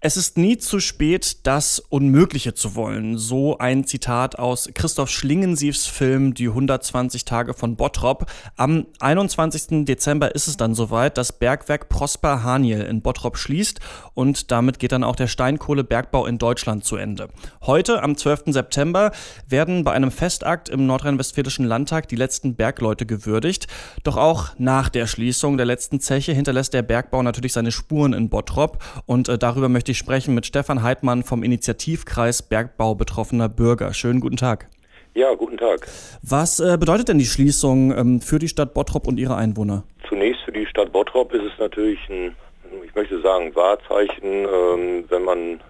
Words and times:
Es 0.00 0.16
ist 0.16 0.38
nie 0.38 0.56
zu 0.58 0.78
spät, 0.78 1.38
das 1.42 1.80
Unmögliche 1.80 2.54
zu 2.54 2.76
wollen. 2.76 3.18
So 3.18 3.58
ein 3.58 3.82
Zitat 3.82 4.38
aus 4.38 4.70
Christoph 4.72 5.10
Schlingensiefs 5.10 5.86
Film 5.86 6.34
Die 6.34 6.46
120 6.46 7.24
Tage 7.24 7.52
von 7.52 7.74
Bottrop. 7.74 8.26
Am 8.54 8.86
21. 9.00 9.84
Dezember 9.86 10.36
ist 10.36 10.46
es 10.46 10.56
dann 10.56 10.76
soweit. 10.76 11.18
Das 11.18 11.32
Bergwerk 11.32 11.88
Prosper 11.88 12.44
Haniel 12.44 12.82
in 12.82 13.02
Bottrop 13.02 13.36
schließt 13.36 13.80
und 14.14 14.52
damit 14.52 14.78
geht 14.78 14.92
dann 14.92 15.02
auch 15.02 15.16
der 15.16 15.26
Steinkohlebergbau 15.26 16.26
in 16.26 16.38
Deutschland 16.38 16.84
zu 16.84 16.94
Ende. 16.94 17.26
Heute, 17.62 18.00
am 18.00 18.16
12. 18.16 18.52
September, 18.52 19.10
werden 19.48 19.82
bei 19.82 19.94
einem 19.94 20.12
Festakt 20.12 20.68
im 20.68 20.86
Nordrhein-Westfälischen 20.86 21.66
Landtag 21.66 22.06
die 22.06 22.14
letzten 22.14 22.54
Bergleute 22.54 23.04
gewürdigt. 23.04 23.66
Doch 24.04 24.16
auch 24.16 24.50
nach 24.58 24.90
der 24.90 25.08
Schließung 25.08 25.56
der 25.56 25.66
letzten 25.66 25.98
Zeche 25.98 26.30
hinterlässt 26.30 26.72
der 26.72 26.82
Bergbau 26.82 27.24
natürlich 27.24 27.52
seine 27.52 27.72
Spuren 27.72 28.12
in 28.12 28.28
Bottrop 28.28 28.80
und 29.04 29.28
äh, 29.28 29.36
darüber 29.36 29.68
möchte 29.68 29.87
möchte 29.88 29.92
ich 29.92 30.06
sprechen 30.06 30.34
mit 30.34 30.44
Stefan 30.44 30.82
Heidmann 30.82 31.22
vom 31.22 31.42
Initiativkreis 31.42 32.42
Bergbau 32.42 32.94
betroffener 32.94 33.48
Bürger. 33.48 33.94
Schönen 33.94 34.20
guten 34.20 34.36
Tag. 34.36 34.68
Ja, 35.14 35.32
guten 35.32 35.56
Tag. 35.56 35.88
Was 36.20 36.60
äh, 36.60 36.76
bedeutet 36.78 37.08
denn 37.08 37.18
die 37.18 37.24
Schließung 37.24 37.96
ähm, 37.96 38.20
für 38.20 38.38
die 38.38 38.48
Stadt 38.48 38.74
Bottrop 38.74 39.06
und 39.06 39.18
ihre 39.18 39.36
Einwohner? 39.36 39.84
Zunächst 40.06 40.42
für 40.42 40.52
die 40.52 40.66
Stadt 40.66 40.92
Bottrop 40.92 41.32
ist 41.32 41.42
es 41.42 41.58
natürlich 41.58 41.98
ein, 42.10 42.36
ich 42.84 42.94
möchte 42.94 43.18
sagen, 43.22 43.56
Wahrzeichen, 43.56 44.44
ähm, 44.44 45.04
wenn 45.08 45.24
man 45.24 45.60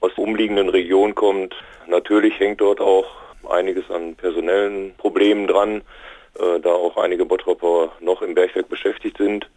aus 0.00 0.12
umliegenden 0.18 0.68
Regionen 0.68 1.14
kommt. 1.14 1.54
Natürlich 1.88 2.38
hängt 2.38 2.60
dort 2.60 2.82
auch 2.82 3.06
einiges 3.48 3.90
an 3.90 4.16
personellen 4.16 4.92
Problemen 4.98 5.46
dran, 5.46 5.80
äh, 6.38 6.60
da 6.60 6.72
auch 6.72 6.98
einige 6.98 7.24
Bottropper 7.24 7.90
noch 8.00 8.20
im 8.20 8.34
Bergwerk 8.34 8.68
beschäftigt 8.68 9.16
sind. 9.16 9.48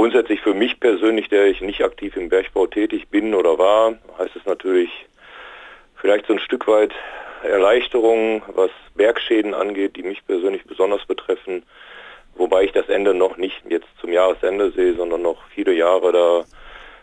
Grundsätzlich 0.00 0.40
für 0.40 0.54
mich 0.54 0.80
persönlich, 0.80 1.28
der 1.28 1.48
ich 1.48 1.60
nicht 1.60 1.84
aktiv 1.84 2.16
im 2.16 2.30
Bergbau 2.30 2.66
tätig 2.66 3.08
bin 3.10 3.34
oder 3.34 3.58
war, 3.58 3.92
heißt 4.18 4.34
es 4.34 4.46
natürlich 4.46 4.88
vielleicht 5.94 6.26
so 6.26 6.32
ein 6.32 6.38
Stück 6.38 6.66
weit 6.68 6.92
Erleichterung, 7.42 8.40
was 8.54 8.70
Bergschäden 8.94 9.52
angeht, 9.52 9.96
die 9.96 10.02
mich 10.02 10.26
persönlich 10.26 10.64
besonders 10.64 11.04
betreffen. 11.04 11.64
Wobei 12.34 12.64
ich 12.64 12.72
das 12.72 12.88
Ende 12.88 13.12
noch 13.12 13.36
nicht 13.36 13.60
jetzt 13.68 13.88
zum 14.00 14.10
Jahresende 14.10 14.70
sehe, 14.70 14.96
sondern 14.96 15.20
noch 15.20 15.36
viele 15.54 15.74
Jahre 15.74 16.12
da 16.12 16.44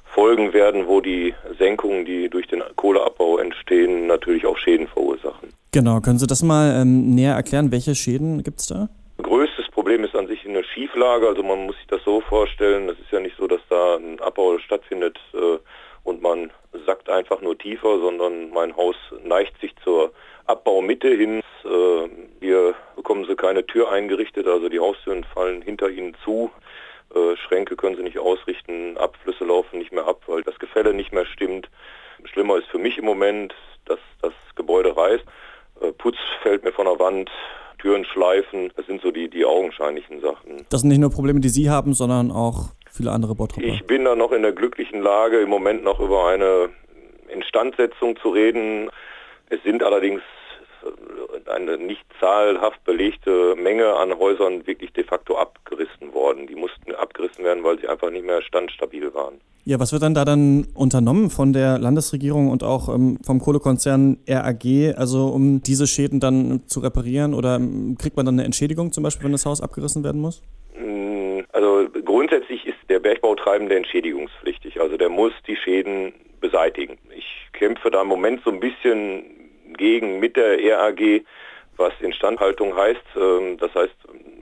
folgen 0.05 0.53
werden, 0.53 0.87
wo 0.87 0.99
die 0.99 1.35
Senkungen, 1.59 2.03
die 2.03 2.29
durch 2.29 2.47
den 2.47 2.63
Kohleabbau 2.77 3.37
entstehen, 3.37 4.07
natürlich 4.07 4.47
auch 4.47 4.57
Schäden 4.57 4.87
verursachen. 4.87 5.49
Genau, 5.71 5.99
können 5.99 6.17
Sie 6.17 6.25
das 6.25 6.41
mal 6.41 6.81
ähm, 6.81 7.13
näher 7.13 7.35
erklären? 7.35 7.71
Welche 7.71 7.93
Schäden 7.93 8.41
gibt 8.41 8.61
es 8.61 8.65
da? 8.65 8.89
Problem 9.87 10.03
ist 10.03 10.17
an 10.17 10.27
sich 10.27 10.45
eine 10.45 10.65
Schieflage. 10.65 11.29
Also 11.29 11.43
man 11.43 11.65
muss 11.65 11.77
sich 11.77 11.87
das 11.87 12.03
so 12.03 12.19
vorstellen, 12.19 12.89
es 12.89 12.99
ist 12.99 13.09
ja 13.09 13.21
nicht 13.21 13.37
so, 13.37 13.47
dass 13.47 13.61
da 13.69 13.95
ein 13.95 14.19
Abbau 14.19 14.59
stattfindet 14.59 15.17
äh, 15.33 15.59
und 16.03 16.21
man 16.21 16.51
sackt 16.85 17.09
einfach 17.09 17.39
nur 17.39 17.57
tiefer, 17.57 17.97
sondern 17.99 18.49
mein 18.49 18.75
Haus 18.75 18.97
neigt 19.23 19.57
sich 19.61 19.73
zur 19.85 20.11
Abbaumitte 20.45 21.07
hin. 21.07 21.39
Äh, 21.63 22.09
hier 22.41 22.75
bekommen 22.97 23.23
sie 23.29 23.37
keine 23.37 23.65
Tür 23.65 23.89
eingerichtet, 23.89 24.45
also 24.45 24.67
die 24.67 24.81
Haustüren 24.81 25.23
fallen 25.23 25.61
hinter 25.61 25.87
ihnen 25.87 26.17
zu. 26.21 26.51
Äh, 27.15 27.37
Schränke 27.37 27.77
können 27.77 27.95
sie 27.95 28.03
nicht 28.03 28.19
ausrichten, 28.19 28.97
Abflüsse 28.97 29.45
laufen 29.45 29.79
nicht 29.79 29.93
mehr 29.93 30.05
ab, 30.05 30.23
weil 30.27 30.43
das 30.43 30.59
Gefälle 30.59 30.93
nicht 30.93 31.13
mehr 31.13 31.25
stimmt. 31.25 31.69
Schlimmer 32.25 32.57
ist 32.57 32.67
für 32.67 32.77
mich 32.77 32.97
im 32.97 33.05
Moment, 33.05 33.55
dass 33.85 33.99
das 34.21 34.33
Gebäude 34.55 34.97
reißt. 34.97 35.23
Äh, 35.79 35.93
Putz 35.93 36.17
fällt 36.41 36.65
mir 36.65 36.73
von 36.73 36.87
der 36.87 36.99
Wand, 36.99 37.31
Türen 37.77 38.05
schleifen. 38.05 38.71
Das 38.75 38.85
sind 38.85 39.01
so 39.01 39.11
die, 39.11 39.29
die 39.29 39.45
augenscheinlichen 39.45 40.21
Sachen. 40.21 40.65
Das 40.69 40.81
sind 40.81 40.89
nicht 40.89 40.99
nur 40.99 41.11
Probleme, 41.11 41.39
die 41.39 41.49
Sie 41.49 41.69
haben, 41.69 41.93
sondern 41.93 42.31
auch 42.31 42.69
viele 42.91 43.11
andere 43.11 43.35
Bottropper. 43.35 43.67
Ich 43.67 43.85
bin 43.85 44.05
da 44.05 44.15
noch 44.15 44.31
in 44.31 44.41
der 44.41 44.51
glücklichen 44.51 45.01
Lage, 45.01 45.39
im 45.39 45.49
Moment 45.49 45.83
noch 45.83 45.99
über 45.99 46.27
eine 46.27 46.69
Instandsetzung 47.29 48.17
zu 48.17 48.29
reden. 48.29 48.89
Es 49.49 49.61
sind 49.63 49.83
allerdings 49.83 50.21
eine 51.45 51.77
nicht 51.77 52.05
zahlhaft 52.19 52.83
belegte 52.83 53.55
Menge 53.55 53.95
an 53.95 54.17
Häusern 54.17 54.65
wirklich 54.67 54.93
de 54.93 55.03
facto 55.03 55.37
abgerissen 55.37 55.56
worden. 56.27 56.47
Die 56.47 56.55
mussten 56.55 56.93
abgerissen 56.93 57.43
werden, 57.43 57.63
weil 57.63 57.79
sie 57.79 57.87
einfach 57.87 58.11
nicht 58.11 58.25
mehr 58.25 58.41
standstabil 58.41 59.13
waren. 59.13 59.35
Ja, 59.65 59.79
was 59.79 59.91
wird 59.91 60.01
dann 60.01 60.13
da 60.13 60.23
dann 60.23 60.67
unternommen 60.75 61.29
von 61.29 61.51
der 61.51 61.77
Landesregierung 61.77 62.49
und 62.49 62.63
auch 62.63 62.87
ähm, 62.93 63.17
vom 63.25 63.39
Kohlekonzern 63.39 64.17
RAG, 64.27 64.65
also 64.95 65.27
um 65.27 65.61
diese 65.61 65.87
Schäden 65.87 66.19
dann 66.19 66.61
zu 66.67 66.79
reparieren 66.79 67.33
oder 67.33 67.55
ähm, 67.55 67.97
kriegt 67.99 68.15
man 68.15 68.25
dann 68.25 68.35
eine 68.35 68.45
Entschädigung 68.45 68.91
zum 68.91 69.03
Beispiel, 69.03 69.25
wenn 69.25 69.33
das 69.33 69.45
Haus 69.45 69.61
abgerissen 69.61 70.03
werden 70.03 70.21
muss? 70.21 70.41
Mm, 70.77 71.41
also 71.51 71.87
grundsätzlich 72.05 72.65
ist 72.65 72.77
der 72.89 72.99
Bergbautreibende 72.99 73.75
entschädigungspflichtig, 73.75 74.79
also 74.79 74.95
der 74.95 75.09
muss 75.09 75.33
die 75.47 75.57
Schäden 75.57 76.13
beseitigen. 76.39 76.97
Ich 77.15 77.27
kämpfe 77.53 77.91
da 77.91 78.01
im 78.01 78.07
Moment 78.07 78.41
so 78.45 78.51
ein 78.51 78.59
bisschen 78.59 79.23
gegen 79.77 80.19
mit 80.19 80.37
der 80.37 80.59
RAG, 80.79 81.23
was 81.77 81.93
Instandhaltung 81.99 82.75
heißt. 82.75 83.03
Ähm, 83.15 83.57
das 83.57 83.73
heißt, 83.75 83.95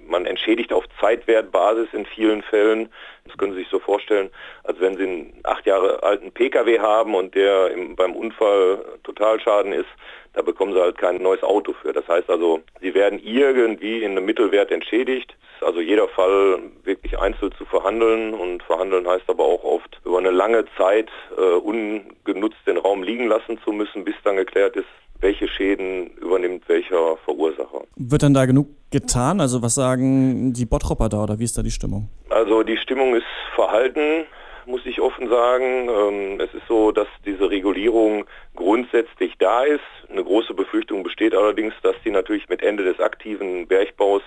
man 0.07 0.25
entschädigt 0.25 0.71
auf 0.71 0.85
Zeitwertbasis 0.99 1.87
in 1.93 2.05
vielen 2.05 2.41
Fällen. 2.43 2.89
Das 3.25 3.37
können 3.37 3.53
Sie 3.53 3.59
sich 3.59 3.69
so 3.69 3.79
vorstellen, 3.79 4.29
als 4.63 4.79
wenn 4.79 4.97
Sie 4.97 5.03
einen 5.03 5.39
acht 5.43 5.65
Jahre 5.65 6.03
alten 6.03 6.31
Pkw 6.31 6.79
haben 6.79 7.15
und 7.15 7.35
der 7.35 7.71
im, 7.71 7.95
beim 7.95 8.15
Unfall 8.15 8.83
Totalschaden 9.03 9.73
ist, 9.73 9.89
da 10.33 10.41
bekommen 10.41 10.73
Sie 10.73 10.81
halt 10.81 10.97
kein 10.97 11.21
neues 11.21 11.43
Auto 11.43 11.73
für. 11.73 11.93
Das 11.93 12.07
heißt 12.07 12.29
also, 12.29 12.61
Sie 12.81 12.93
werden 12.93 13.19
irgendwie 13.23 14.03
in 14.03 14.11
einem 14.11 14.25
Mittelwert 14.25 14.71
entschädigt. 14.71 15.35
Also 15.61 15.79
jeder 15.79 16.07
Fall 16.09 16.59
wirklich 16.83 17.17
einzeln 17.17 17.51
zu 17.57 17.65
verhandeln 17.65 18.33
und 18.33 18.61
verhandeln 18.63 19.07
heißt 19.07 19.29
aber 19.29 19.45
auch 19.45 19.63
oft 19.63 20.01
über 20.05 20.17
eine 20.17 20.31
lange 20.31 20.65
Zeit 20.77 21.09
äh, 21.37 21.41
ungenutzt 21.41 22.57
den 22.67 22.77
Raum 22.77 23.03
liegen 23.03 23.27
lassen 23.27 23.57
zu 23.63 23.71
müssen, 23.71 24.03
bis 24.03 24.15
dann 24.23 24.35
geklärt 24.35 24.75
ist, 24.75 24.87
welche 25.21 25.47
Schäden 25.47 26.11
übernimmt 26.17 26.67
welcher 26.67 27.17
Verursacher. 27.23 27.83
Wird 27.95 28.23
dann 28.23 28.33
da 28.33 28.45
genug 28.45 28.67
getan? 28.95 29.41
Also 29.41 29.61
was 29.61 29.75
sagen 29.75 30.53
die 30.53 30.65
Bottropper 30.65 31.09
da 31.09 31.23
oder 31.23 31.37
wie 31.39 31.43
ist 31.43 31.57
da 31.57 31.61
die 31.61 31.71
Stimmung? 31.71 32.07
Also 32.29 32.63
die 32.63 32.77
Stimmung 32.77 33.13
ist 33.13 33.25
verhalten, 33.53 34.25
muss 34.65 34.85
ich 34.85 35.01
offen 35.01 35.27
sagen. 35.29 35.89
Ähm, 35.89 36.39
es 36.39 36.53
ist 36.53 36.67
so, 36.69 36.91
dass 36.91 37.07
diese 37.25 37.49
Regulierung 37.49 38.25
grundsätzlich 38.55 39.33
da 39.37 39.63
ist. 39.63 39.83
Eine 40.09 40.23
große 40.23 40.53
Befürchtung 40.53 41.03
besteht 41.03 41.35
allerdings, 41.35 41.73
dass 41.83 41.95
die 42.05 42.11
natürlich 42.11 42.47
mit 42.47 42.63
Ende 42.63 42.83
des 42.83 42.99
aktiven 43.01 43.67
Bergbaus 43.67 44.21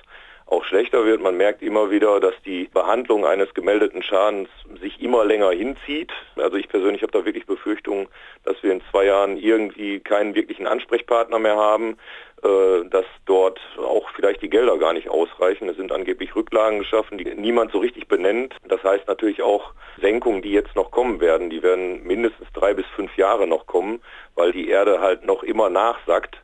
schlechter 0.78 1.04
wird. 1.04 1.20
Man 1.20 1.36
merkt 1.36 1.60
immer 1.60 1.90
wieder, 1.90 2.20
dass 2.20 2.34
die 2.46 2.68
Behandlung 2.72 3.26
eines 3.26 3.52
gemeldeten 3.52 4.00
Schadens 4.00 4.48
sich 4.80 5.02
immer 5.02 5.24
länger 5.24 5.50
hinzieht. 5.50 6.12
Also 6.36 6.56
ich 6.56 6.68
persönlich 6.68 7.02
habe 7.02 7.10
da 7.10 7.24
wirklich 7.24 7.46
Befürchtungen, 7.46 8.06
dass 8.44 8.62
wir 8.62 8.70
in 8.70 8.80
zwei 8.92 9.06
Jahren 9.06 9.36
irgendwie 9.36 9.98
keinen 9.98 10.36
wirklichen 10.36 10.68
Ansprechpartner 10.68 11.40
mehr 11.40 11.56
haben, 11.56 11.96
äh, 12.44 12.88
dass 12.90 13.04
dort 13.26 13.58
auch 13.76 14.08
vielleicht 14.14 14.40
die 14.40 14.50
Gelder 14.50 14.78
gar 14.78 14.92
nicht 14.92 15.08
ausreichen. 15.08 15.68
Es 15.68 15.76
sind 15.76 15.90
angeblich 15.90 16.36
Rücklagen 16.36 16.78
geschaffen, 16.78 17.18
die 17.18 17.24
niemand 17.24 17.72
so 17.72 17.78
richtig 17.78 18.06
benennt. 18.06 18.54
Das 18.68 18.80
heißt 18.84 19.08
natürlich 19.08 19.42
auch 19.42 19.72
Senkungen, 20.00 20.42
die 20.42 20.52
jetzt 20.52 20.76
noch 20.76 20.92
kommen 20.92 21.20
werden, 21.20 21.50
die 21.50 21.64
werden 21.64 22.04
mindestens 22.04 22.46
drei 22.52 22.72
bis 22.72 22.86
fünf 22.94 23.16
Jahre 23.16 23.48
noch 23.48 23.66
kommen, 23.66 24.00
weil 24.36 24.52
die 24.52 24.68
Erde 24.68 25.00
halt 25.00 25.26
noch 25.26 25.42
immer 25.42 25.70
nachsackt. 25.70 26.38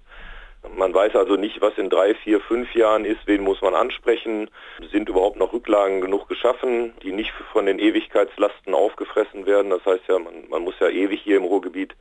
Man 0.77 0.95
weiß 0.95 1.15
also 1.15 1.37
nicht, 1.37 1.61
was 1.61 1.77
in 1.77 1.91
drei, 1.91 2.15
vier, 2.15 2.41
fünf 2.41 2.75
Jahren 2.75 3.05
ist, 3.05 3.21
wen 3.27 3.43
muss 3.43 3.61
man 3.61 3.75
ansprechen, 3.75 4.51
sind 4.91 5.09
überhaupt 5.09 5.37
noch 5.37 5.53
Rücklagen 5.53 6.01
genug 6.01 6.29
geschaffen, 6.29 6.95
die 7.03 7.13
nicht 7.13 7.33
von 7.53 7.67
den 7.67 7.79
Ewigkeitslasten 7.79 8.75
aufgefressen 8.75 9.47
werden. 9.47 9.71
Das 9.71 9.85
heißt 9.85 10.05
ja, 10.09 10.19
man, 10.19 10.49
man 10.49 10.63
muss 10.63 10.75
ja 10.81 10.89
ewig 10.89 11.21
hier 11.21 11.37
im 11.37 11.45
Ruhrgebiet 11.45 11.95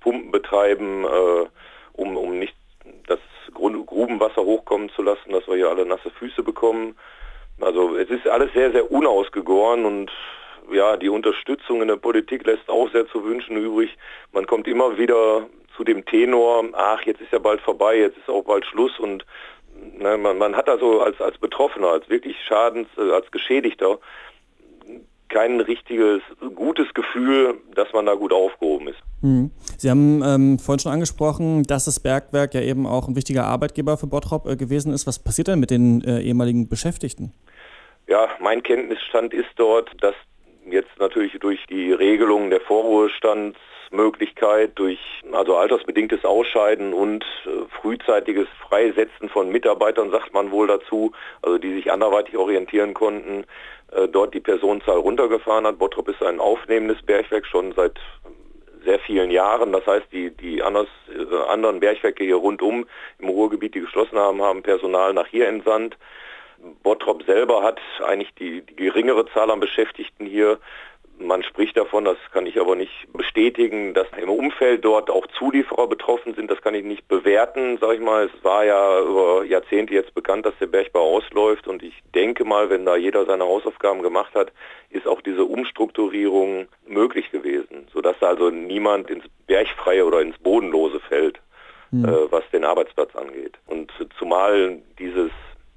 Pumpen 0.00 0.30
betreiben, 0.30 1.04
äh, 1.04 1.46
um, 1.92 2.16
um 2.16 2.38
nicht 2.38 2.54
das 3.06 3.18
Grubenwasser 3.52 4.42
hochkommen 4.42 4.90
zu 4.90 5.02
lassen, 5.02 5.32
dass 5.32 5.46
wir 5.46 5.56
hier 5.56 5.68
alle 5.68 5.86
nasse 5.86 6.10
Füße 6.10 6.42
bekommen. 6.42 6.96
Also 7.60 7.96
es 7.96 8.10
ist 8.10 8.28
alles 8.28 8.52
sehr, 8.52 8.72
sehr 8.72 8.90
unausgegoren 8.90 9.84
und 9.84 10.10
ja, 10.72 10.96
die 10.96 11.08
Unterstützung 11.08 11.82
in 11.82 11.88
der 11.88 11.96
Politik 11.96 12.46
lässt 12.46 12.68
auch 12.68 12.90
sehr 12.90 13.06
zu 13.08 13.24
wünschen 13.24 13.56
übrig. 13.56 13.96
Man 14.32 14.46
kommt 14.46 14.66
immer 14.66 14.96
wieder 14.98 15.46
zu 15.76 15.84
dem 15.84 16.04
Tenor, 16.04 16.64
ach, 16.72 17.02
jetzt 17.02 17.20
ist 17.20 17.32
ja 17.32 17.38
bald 17.38 17.60
vorbei, 17.60 17.98
jetzt 17.98 18.18
ist 18.18 18.28
auch 18.28 18.44
bald 18.44 18.64
Schluss 18.66 18.98
und 18.98 19.24
ne, 19.98 20.16
man, 20.16 20.38
man, 20.38 20.56
hat 20.56 20.68
also 20.68 21.00
als, 21.00 21.20
als 21.20 21.38
Betroffener, 21.38 21.88
als 21.88 22.08
wirklich 22.08 22.36
Schadens, 22.46 22.88
äh, 22.96 23.10
als 23.12 23.30
Geschädigter 23.30 23.98
kein 25.28 25.60
richtiges, 25.60 26.22
gutes 26.54 26.94
Gefühl, 26.94 27.58
dass 27.74 27.92
man 27.92 28.06
da 28.06 28.14
gut 28.14 28.32
aufgehoben 28.32 28.88
ist. 28.88 28.98
Hm. 29.20 29.50
Sie 29.78 29.90
haben 29.90 30.22
ähm, 30.24 30.58
vorhin 30.58 30.78
schon 30.78 30.92
angesprochen, 30.92 31.64
dass 31.64 31.86
das 31.86 31.98
Bergwerk 31.98 32.54
ja 32.54 32.60
eben 32.60 32.86
auch 32.86 33.08
ein 33.08 33.16
wichtiger 33.16 33.44
Arbeitgeber 33.44 33.96
für 33.96 34.06
Bottrop 34.06 34.46
äh, 34.46 34.56
gewesen 34.56 34.92
ist. 34.92 35.06
Was 35.06 35.18
passiert 35.18 35.48
denn 35.48 35.58
mit 35.58 35.70
den 35.70 36.04
äh, 36.04 36.20
ehemaligen 36.20 36.68
Beschäftigten? 36.68 37.32
Ja, 38.06 38.28
mein 38.38 38.62
Kenntnisstand 38.62 39.34
ist 39.34 39.48
dort, 39.56 39.90
dass 40.00 40.14
jetzt 40.70 40.98
natürlich 40.98 41.38
durch 41.40 41.64
die 41.66 41.92
Regelung 41.92 42.50
der 42.50 42.60
Vorruhestands 42.60 43.58
Möglichkeit 43.94 44.72
durch 44.74 44.98
also 45.32 45.56
altersbedingtes 45.56 46.24
Ausscheiden 46.24 46.92
und 46.92 47.24
äh, 47.46 47.50
frühzeitiges 47.80 48.48
Freisetzen 48.68 49.28
von 49.28 49.50
Mitarbeitern, 49.50 50.10
sagt 50.10 50.34
man 50.34 50.50
wohl 50.50 50.66
dazu, 50.66 51.12
also 51.42 51.58
die 51.58 51.74
sich 51.74 51.90
anderweitig 51.90 52.36
orientieren 52.36 52.92
konnten, 52.92 53.44
äh, 53.92 54.08
dort 54.08 54.34
die 54.34 54.40
Personenzahl 54.40 54.98
runtergefahren 54.98 55.66
hat. 55.66 55.78
Bottrop 55.78 56.08
ist 56.08 56.22
ein 56.22 56.40
aufnehmendes 56.40 57.02
Bergwerk 57.02 57.46
schon 57.46 57.72
seit 57.72 57.98
sehr 58.84 58.98
vielen 58.98 59.30
Jahren. 59.30 59.72
Das 59.72 59.86
heißt, 59.86 60.06
die, 60.12 60.30
die 60.30 60.62
anders, 60.62 60.88
äh, 61.08 61.50
anderen 61.50 61.80
Bergwerke 61.80 62.24
hier 62.24 62.36
rundum 62.36 62.86
im 63.18 63.28
Ruhrgebiet, 63.28 63.74
die 63.74 63.80
geschlossen 63.80 64.18
haben, 64.18 64.42
haben 64.42 64.62
Personal 64.62 65.14
nach 65.14 65.26
hier 65.26 65.48
entsandt. 65.48 65.96
Bottrop 66.82 67.22
selber 67.24 67.62
hat 67.62 67.80
eigentlich 68.04 68.34
die, 68.34 68.62
die 68.62 68.76
geringere 68.76 69.26
Zahl 69.32 69.50
an 69.50 69.60
Beschäftigten 69.60 70.26
hier. 70.26 70.58
Man 71.18 71.44
spricht 71.44 71.76
davon, 71.76 72.04
das 72.04 72.16
kann 72.32 72.44
ich 72.44 72.60
aber 72.60 72.74
nicht 72.74 73.06
bestätigen, 73.12 73.94
dass 73.94 74.08
im 74.20 74.28
Umfeld 74.28 74.84
dort 74.84 75.10
auch 75.10 75.26
Zulieferer 75.38 75.86
betroffen 75.86 76.34
sind. 76.34 76.50
Das 76.50 76.60
kann 76.60 76.74
ich 76.74 76.84
nicht 76.84 77.06
bewerten, 77.06 77.78
sage 77.78 77.94
ich 77.94 78.00
mal. 78.00 78.24
Es 78.24 78.44
war 78.44 78.64
ja 78.64 79.00
über 79.00 79.44
Jahrzehnte 79.44 79.94
jetzt 79.94 80.12
bekannt, 80.14 80.44
dass 80.44 80.58
der 80.58 80.66
Bergbau 80.66 81.16
ausläuft 81.16 81.68
und 81.68 81.84
ich 81.84 81.94
denke 82.16 82.44
mal, 82.44 82.68
wenn 82.68 82.84
da 82.84 82.96
jeder 82.96 83.24
seine 83.26 83.44
Hausaufgaben 83.44 84.02
gemacht 84.02 84.34
hat, 84.34 84.52
ist 84.90 85.06
auch 85.06 85.20
diese 85.20 85.44
Umstrukturierung 85.44 86.66
möglich 86.86 87.30
gewesen, 87.30 87.86
sodass 87.92 88.16
da 88.18 88.28
also 88.28 88.50
niemand 88.50 89.08
ins 89.08 89.24
Bergfreie 89.46 90.04
oder 90.04 90.20
ins 90.20 90.38
Bodenlose 90.38 90.98
fällt, 90.98 91.40
mhm. 91.92 92.06
äh, 92.06 92.32
was 92.32 92.42
den 92.52 92.64
Arbeitsplatz 92.64 93.14
angeht. 93.14 93.56
Und 93.66 93.92
zumal 94.18 94.78
dieses 94.98 95.30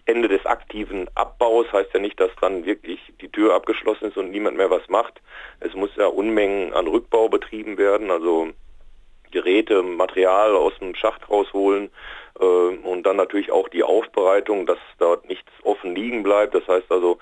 Ende 0.07 0.27
des 0.27 0.45
aktiven 0.45 1.07
Abbaus 1.15 1.71
heißt 1.71 1.93
ja 1.93 1.99
nicht, 1.99 2.19
dass 2.19 2.31
dann 2.41 2.65
wirklich 2.65 2.99
die 3.21 3.29
Tür 3.29 3.53
abgeschlossen 3.53 4.05
ist 4.05 4.17
und 4.17 4.31
niemand 4.31 4.57
mehr 4.57 4.71
was 4.71 4.87
macht. 4.87 5.21
Es 5.59 5.73
muss 5.73 5.89
ja 5.97 6.07
Unmengen 6.07 6.73
an 6.73 6.87
Rückbau 6.87 7.29
betrieben 7.29 7.77
werden, 7.77 8.09
also 8.09 8.49
Geräte, 9.31 9.83
Material 9.83 10.55
aus 10.55 10.73
dem 10.79 10.95
Schacht 10.95 11.29
rausholen 11.29 11.91
äh, 12.39 12.43
und 12.43 13.03
dann 13.03 13.17
natürlich 13.17 13.51
auch 13.51 13.67
die 13.69 13.83
Aufbereitung, 13.83 14.65
dass 14.65 14.79
dort 14.97 15.27
nichts 15.27 15.51
offen 15.63 15.95
liegen 15.95 16.23
bleibt. 16.23 16.55
Das 16.55 16.67
heißt 16.67 16.89
also, 16.89 17.19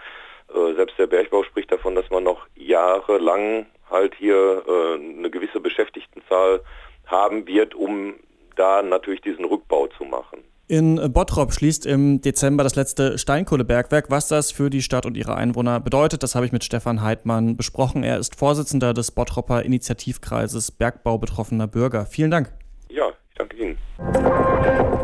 äh, 0.53 0.75
selbst 0.75 0.97
der 0.99 1.07
Bergbau 1.07 1.43
spricht 1.43 1.71
davon, 1.71 1.95
dass 1.95 2.09
man 2.11 2.23
noch 2.23 2.45
jahrelang 2.55 3.65
halt 3.89 4.15
hier 4.15 4.63
äh, 4.67 4.93
eine 4.93 5.29
gewisse 5.29 5.59
Beschäftigtenzahl 5.59 6.61
haben 7.07 7.47
wird, 7.47 7.75
um 7.75 8.15
da 8.55 8.81
natürlich 8.81 9.21
diesen 9.21 9.45
Rückbau 9.45 9.87
zu 9.87 10.05
machen. 10.05 10.44
In 10.67 11.13
Bottrop 11.13 11.53
schließt 11.53 11.85
im 11.85 12.21
Dezember 12.21 12.63
das 12.63 12.75
letzte 12.75 13.19
Steinkohlebergwerk. 13.19 14.09
Was 14.09 14.27
das 14.27 14.51
für 14.51 14.71
die 14.71 14.81
Stadt 14.81 15.05
und 15.05 15.15
ihre 15.15 15.35
Einwohner 15.35 15.79
bedeutet, 15.79 16.23
das 16.23 16.33
habe 16.33 16.47
ich 16.47 16.51
mit 16.51 16.63
Stefan 16.63 17.03
Heidmann 17.03 17.55
besprochen. 17.55 18.03
Er 18.03 18.17
ist 18.17 18.35
Vorsitzender 18.35 18.95
des 18.95 19.11
Bottropper 19.11 19.61
Initiativkreises 19.61 20.71
Bergbau 20.71 21.19
betroffener 21.19 21.67
Bürger. 21.67 22.07
Vielen 22.07 22.31
Dank. 22.31 22.51
Ja, 22.89 23.09
ich 23.29 23.35
danke 23.37 23.57
Ihnen. 23.57 23.77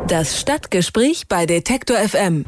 Das 0.07 0.39
Stadtgespräch 0.39 1.27
bei 1.27 1.45
Detektor 1.45 1.97
FM. 1.97 2.43